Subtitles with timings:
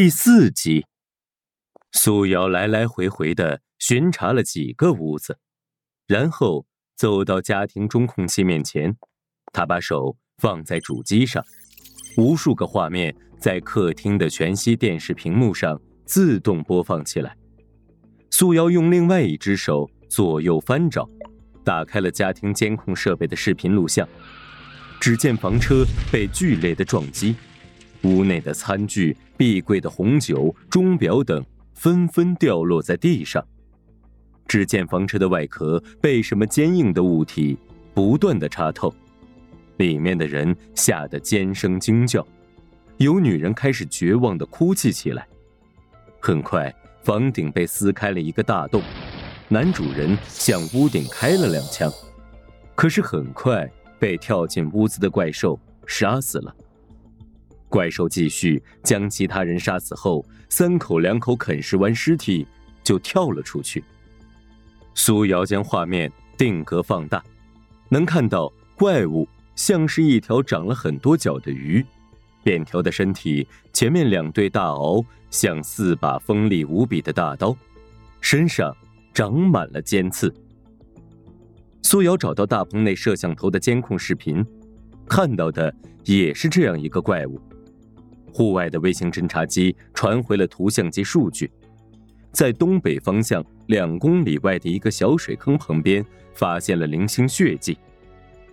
[0.00, 0.86] 第四集，
[1.90, 5.40] 苏瑶来来回回的巡查了几个屋子，
[6.06, 8.96] 然后走到家庭中控器面前，
[9.52, 11.44] 他把手放在主机上，
[12.16, 17.36] 无数个画面在客厅的全息电视屏幕上自动播放起来。
[18.30, 21.08] 苏瑶用另外一只手左右翻找，
[21.64, 24.08] 打开了家庭监控设备的视频录像，
[25.00, 27.34] 只见房车被剧烈的撞击。
[28.02, 31.44] 屋内的餐具、壁柜的红酒、钟表等
[31.74, 33.44] 纷纷掉落在地上。
[34.46, 37.58] 只见房车的外壳被什么坚硬的物体
[37.92, 38.94] 不断的插透，
[39.76, 42.26] 里面的人吓得尖声惊叫，
[42.96, 45.26] 有女人开始绝望的哭泣起来。
[46.20, 48.82] 很快，房顶被撕开了一个大洞，
[49.48, 51.92] 男主人向屋顶开了两枪，
[52.74, 56.54] 可是很快被跳进屋子的怪兽杀死了。
[57.68, 62.46] 怪兽继续将其他人杀死后，三口两口啃食完尸体，
[62.82, 63.84] 就跳了出去。
[64.94, 67.22] 苏瑶将画面定格放大，
[67.88, 71.84] 能看到怪物像是一条长了很多角的鱼，
[72.42, 77.56] 扁条的身体，前面两对大螯像四把锋利无比的大刀，
[78.20, 78.74] 身上
[79.12, 80.34] 长满了尖刺。
[81.82, 84.44] 苏瑶找到大棚内摄像头的监控视频，
[85.08, 87.40] 看到的也是这样一个怪物。
[88.32, 91.50] 户外的卫星侦察机传回了图像及数据，
[92.32, 96.04] 在东北方向两公里外的一个小水坑旁边，
[96.34, 97.76] 发现了零星血迹。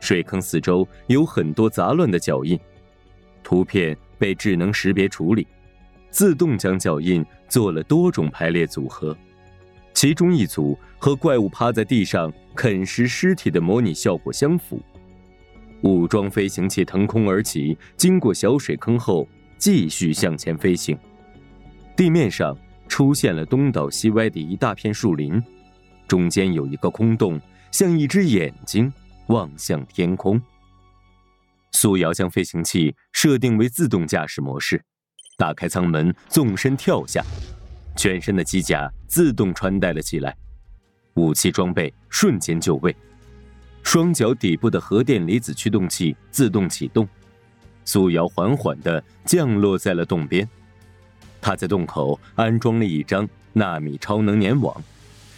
[0.00, 2.58] 水坑四周有很多杂乱的脚印，
[3.42, 5.46] 图片被智能识别处理，
[6.10, 9.16] 自动将脚印做了多种排列组合。
[9.94, 14.80] 其中一组和怪物趴在地上啃食尸体的模拟效果相符。
[15.82, 19.26] 武装飞行器腾空而起，经过小水坑后。
[19.58, 20.98] 继续向前飞行，
[21.96, 22.56] 地面上
[22.88, 25.42] 出现了东倒西歪的一大片树林，
[26.06, 27.40] 中间有一个空洞，
[27.72, 28.92] 像一只眼睛
[29.28, 30.40] 望向天空。
[31.72, 34.82] 苏瑶将飞行器设定为自动驾驶模式，
[35.36, 37.22] 打开舱门，纵身跳下，
[37.96, 40.36] 全身的机甲自动穿戴了起来，
[41.14, 42.94] 武器装备瞬间就位，
[43.82, 47.06] 双脚底部的核电离子驱动器自动启动。
[47.86, 50.46] 苏瑶缓缓地降落在了洞边，
[51.40, 54.84] 他在洞口安装了一张纳米超能粘网，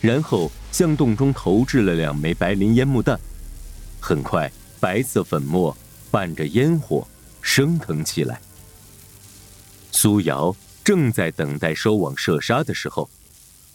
[0.00, 3.18] 然后向洞中投掷了两枚白磷烟幕弹。
[4.00, 5.74] 很快，白色粉末
[6.10, 7.06] 伴着烟火
[7.40, 8.40] 升腾起来。
[9.92, 13.08] 苏瑶正在等待收网射杀的时候，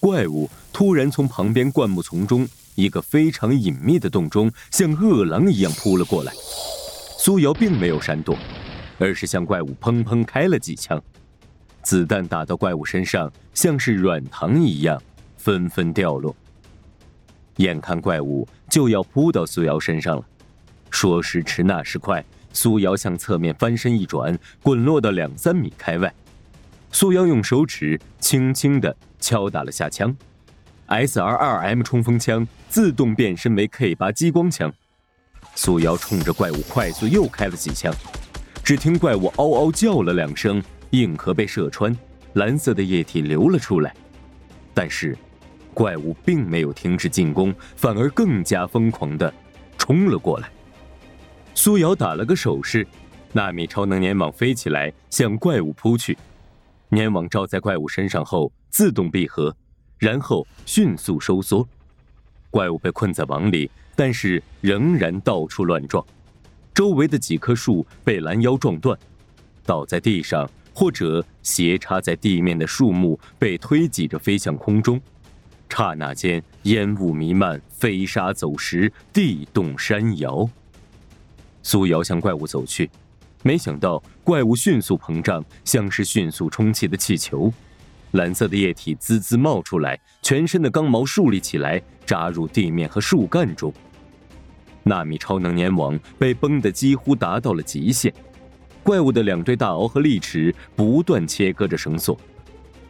[0.00, 6.32] 怪物突然从旁边灌木丛中一个非常隐秘的洞中，像饿狼一样扑了过来。
[7.18, 8.36] 苏瑶并没有闪躲，
[8.98, 11.02] 而是向怪物砰砰开了几枪，
[11.82, 15.00] 子弹打到怪物身上，像是软糖一样
[15.36, 16.34] 纷纷掉落。
[17.56, 20.24] 眼看怪物就要扑到苏瑶身上了，
[20.90, 26.12] 说时迟那时快，苏瑶向侧面翻身一转，滚落到两三米开外。
[26.92, 30.14] 苏瑶用手指轻轻地敲打了下枪
[30.88, 34.72] ，SR-2M 冲锋枪自动变身为 K 八激光枪。
[35.54, 37.92] 苏瑶冲着怪物快速又开了几枪，
[38.66, 40.60] 只听怪物嗷嗷叫了两声，
[40.90, 41.96] 硬壳被射穿，
[42.32, 43.94] 蓝色的液体流了出来。
[44.74, 45.16] 但是，
[45.72, 49.32] 怪物并没有停止进攻，反而更加疯狂的
[49.78, 50.50] 冲了过来。
[51.54, 52.84] 苏瑶打了个手势，
[53.32, 56.18] 纳米超能粘网飞起来向怪物扑去，
[56.90, 59.56] 粘网罩在怪物身上后自动闭合，
[59.96, 61.64] 然后迅速收缩，
[62.50, 63.70] 怪物被困在网里。
[63.94, 66.04] 但是仍然到处乱撞，
[66.76, 68.98] 周围的几棵树被拦腰撞断，
[69.64, 75.00] 倒在地上或者斜插在地面的树木被推挤着飞向空中，
[75.70, 80.46] 刹那间烟雾弥漫，飞沙走石，地动山摇。
[81.62, 82.90] 苏瑶向怪物走去，
[83.42, 87.50] 没想到怪物迅速膨胀，像是迅速充气的气球，
[88.10, 93.72] 蓝色的液体滋滋冒出来，全身的钢毛竖立起来，扎入地面和树干中。
[94.86, 98.14] 纳米超能粘网被绷得几乎达到了极限，
[98.84, 102.16] 怪物的两对大螯和利齿不断切割着绳索，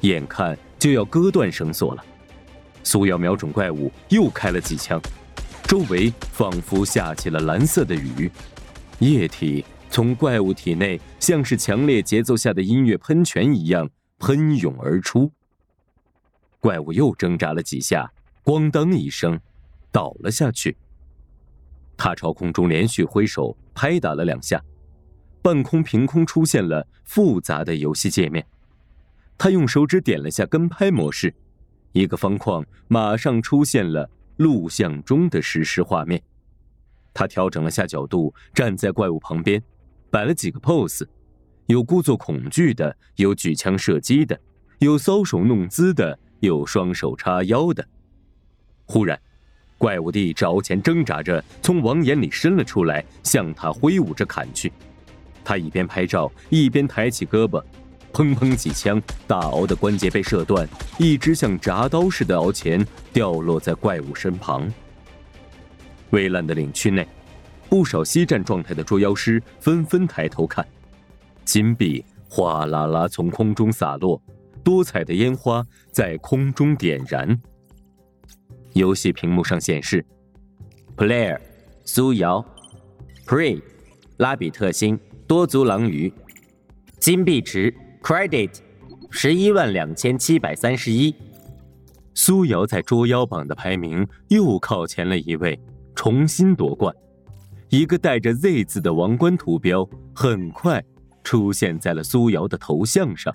[0.00, 2.04] 眼看就要割断绳索了。
[2.82, 5.00] 苏瑶瞄准怪物又开了几枪，
[5.68, 8.28] 周围仿佛下起了蓝色的雨，
[8.98, 13.88] 液体从怪物体内像是强烈节奏下的音乐喷泉一样
[14.18, 15.30] 喷涌而出。
[16.58, 18.10] 怪物又挣扎了几下，
[18.42, 19.38] 咣当一声，
[19.92, 20.76] 倒了下去。
[21.96, 24.62] 他朝空中连续挥手拍打了两下，
[25.40, 28.44] 半空凭空出现了复杂的游戏界面。
[29.36, 31.34] 他用手指点了下跟拍模式，
[31.92, 36.22] 一个方框马上出现了录像中的实时画面。
[37.12, 39.62] 他调整了下角度，站在怪物旁边，
[40.10, 41.06] 摆了几个 pose，
[41.66, 44.40] 有故作恐惧的，有举枪射击的，
[44.80, 47.86] 有搔首弄姿的，有双手叉腰的。
[48.86, 49.20] 忽然，
[49.84, 54.72] 怪物帝朝前挣扎着从网眼里伸了出来，向他挥舞着砍去。
[55.44, 57.62] 他一边拍照，一边抬起胳膊，
[58.10, 60.66] 砰砰几枪，大鳌的关节被射断，
[60.96, 62.82] 一只像铡刀似的鳌钳
[63.12, 64.66] 掉落在怪物身旁。
[66.08, 67.06] 蔚蓝的领区内，
[67.68, 70.66] 不少西战状态的捉妖师纷纷抬头看，
[71.44, 74.18] 金币哗啦啦从空中洒落，
[74.62, 77.38] 多彩的烟花在空中点燃。
[78.74, 80.04] 游戏屏幕上显示
[80.96, 81.40] ：Player
[81.84, 82.44] 苏瑶
[83.26, 83.62] ，Pre
[84.18, 86.12] 拉比特星多足狼鱼，
[87.00, 87.72] 金币值
[88.02, 88.50] Credit
[89.10, 91.14] 十一万两千七百三十一。
[92.14, 95.58] 苏瑶在捉妖榜的排名又靠前了一位。
[95.96, 96.92] 重新夺冠，
[97.68, 100.82] 一个带着 Z 字的王冠图标很快
[101.22, 103.32] 出现在了苏瑶的头像上。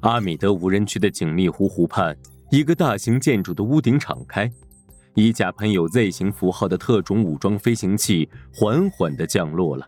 [0.00, 2.16] 阿米德无人区的景密湖湖畔，
[2.50, 4.50] 一个大型建筑的屋顶敞开，
[5.14, 9.86] 一架喷有 Z 型符号的特种武装飞行器缓缓地降落了。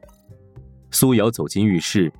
[0.91, 2.13] 苏瑶走进浴室，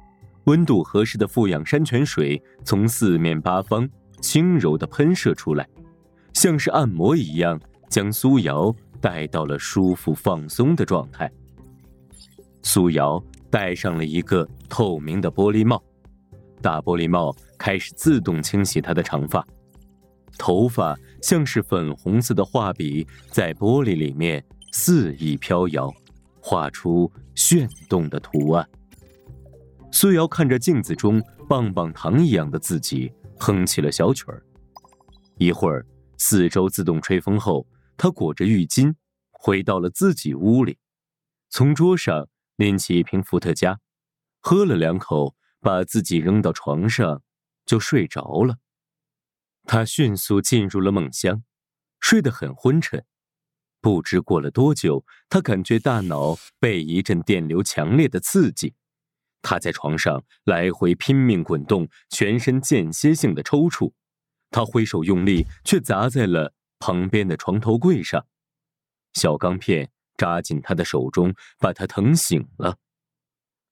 [0.45, 3.89] 温度合适的富氧山泉水从四面八方
[4.21, 5.69] 轻柔地喷射出来，
[6.33, 8.75] 像是按摩一样将苏瑶。
[9.03, 11.33] 带到了舒服放松的状态。
[12.61, 15.83] 苏瑶戴上了一个透明的玻璃帽，
[16.61, 19.43] 大玻璃帽开始自动清洗她的长发，
[20.39, 25.93] 头发像是粉红色的画笔在玻璃里面肆意飘摇，
[26.41, 28.69] 画出炫动的图案。
[29.93, 34.43] 苏瑶看着镜子中棒棒糖一样的自己，哼起了小曲儿。
[35.37, 35.85] 一会儿，
[36.17, 37.67] 四周自动吹风后。
[37.97, 38.95] 他裹着浴巾，
[39.31, 40.79] 回到了自己屋里，
[41.51, 43.79] 从桌上拎起一瓶伏特加，
[44.41, 47.21] 喝了两口，把自己扔到床上，
[47.67, 48.57] 就睡着了。
[49.65, 51.43] 他迅速进入了梦乡，
[52.01, 53.05] 睡得很昏沉。
[53.81, 58.75] 不知过了多久，他感觉大脑被一阵电流强烈的刺激，
[59.43, 63.93] 他在床上来回拼命滚动，全身间歇性的抽搐。
[64.51, 66.55] 他挥手用力，却砸在了。
[66.83, 68.27] 旁边的床头柜上，
[69.13, 72.79] 小钢片扎进他的手中，把他疼醒了。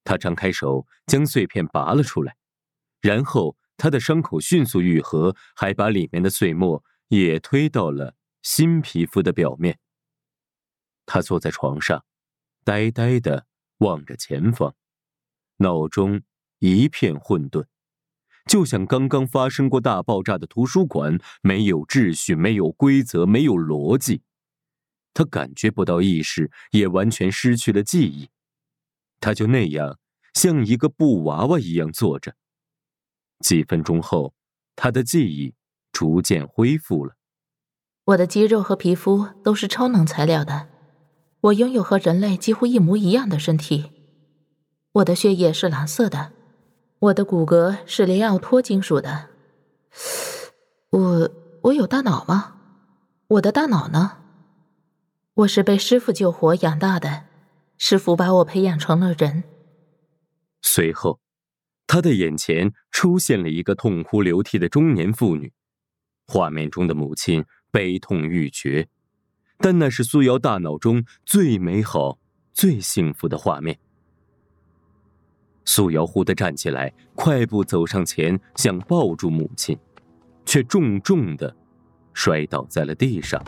[0.04, 2.36] 他张开手将碎片拔了出来，
[3.00, 9.78] 然后他的伤口迅速愈合，还把里面的碎末也推到了新皮肤的表面。
[11.06, 12.04] 他坐在床上，
[12.64, 13.46] 呆呆的
[13.78, 14.74] 望着前方，
[15.58, 16.20] 脑中
[16.58, 17.64] 一片混沌。
[18.46, 24.22] 就像刚刚发生过大爆炸的图书馆，没有秩序，没有规则，没有逻辑。
[25.14, 28.28] 他感觉不到意识，也完全失去了记忆。
[29.20, 29.98] 他就那样
[30.34, 32.34] 像一个布娃娃一样坐着。
[33.40, 34.32] 几分钟后，
[34.76, 35.54] 他的记忆
[35.92, 37.14] 逐渐恢复了。
[38.04, 40.68] 我的肌肉和皮肤都是超能材料的，
[41.40, 43.92] 我拥有和人类几乎一模一样的身体。
[44.92, 46.32] 我的血液是蓝色的。
[47.00, 49.28] 我的骨骼是雷奥托金属的。
[50.90, 51.30] 我
[51.62, 52.56] 我有大脑吗？
[53.28, 54.18] 我的大脑呢？
[55.34, 57.26] 我是被师傅救活养大的，
[57.76, 59.44] 师傅把我培养成了人。
[60.62, 61.20] 随后，
[61.88, 65.50] 他的眼前出现了一个痛哭流涕的中年妇女，
[66.26, 68.86] 画面中的母亲悲痛欲绝，
[69.56, 72.18] 但那是苏瑶大脑中最美好、
[72.52, 73.78] 最幸福的画面。
[75.64, 79.78] 苏瑶忽地站起来，快步走上前，想抱住母亲，
[80.44, 81.56] 却重重的
[82.12, 83.42] 摔倒在了地上。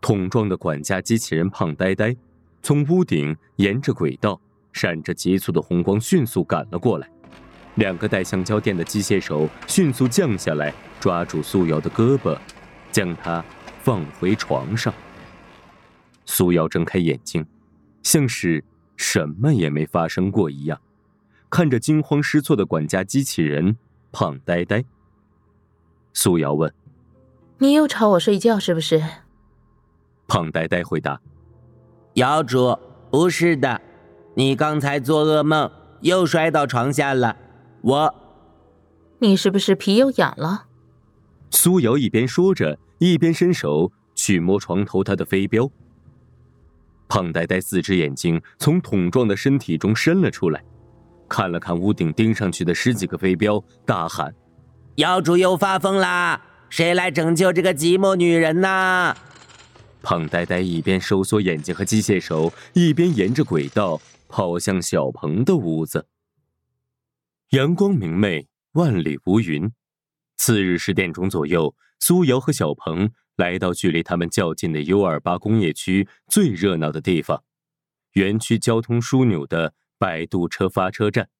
[0.00, 2.16] 桶状的管家机器人胖呆呆
[2.62, 4.40] 从屋顶沿着轨道，
[4.76, 7.08] 闪着急促的红光迅速赶了过来。
[7.76, 12.38] 两个带橡胶垫的机械手迅速降下来，抓住苏瑶的胳膊，
[12.92, 13.42] 将她
[13.82, 14.92] 放回床上。
[16.26, 17.44] 苏瑶睁开眼睛，
[18.02, 18.62] 像是……
[18.98, 20.80] 什么也没发生过一样，
[21.50, 23.76] 看着惊慌失措的管家机器人
[24.10, 24.82] 胖呆呆。
[26.14, 26.72] 苏瑶问
[27.60, 29.02] ：“你又吵我睡觉是不是？”
[30.26, 31.20] 胖呆呆回答
[32.16, 32.74] ：“瑶主，
[33.10, 33.78] 不是的，
[34.38, 35.70] 你刚才做噩梦
[36.02, 37.36] 又摔到床下了。
[37.80, 38.14] 我……
[39.18, 40.66] 你是不是皮又痒了？”
[41.50, 45.70] 苏瑶一边说着，一边伸手去摸床头他的飞镖。
[47.08, 50.62] 胖呆呆四只眼睛从桶状的身体中伸了出来，
[51.26, 54.34] 看了看屋顶钉上去的十几个飞镖，大喊
[54.96, 56.42] ：“妖主又发疯啦！
[56.68, 59.16] 谁来拯救这个寂寞女人呐？”
[60.02, 66.08] 胖呆呆一边收缩眼睛和机械手，一边沿着轨道跑向小鹏的屋子。
[67.50, 69.72] 阳光明媚，万里无云。
[70.36, 77.44] 次日十点钟左右，苏瑶和小鹏来到距离他们较近的 U 二八工业区最热闹的地方——
[78.12, 81.30] 园区交通枢纽的摆渡车发车站。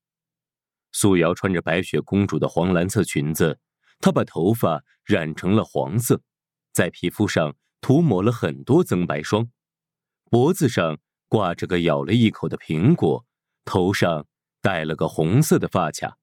[0.93, 3.59] 苏瑶穿着白雪公主的黄蓝色裙子，
[4.01, 6.23] 她把头发染成了黄色，
[6.73, 9.51] 在皮肤上涂抹了很多增白霜，
[10.31, 13.25] 脖子上挂着个咬了一口的苹果，
[13.65, 14.27] 头上
[14.61, 16.17] 戴了个红色的发卡。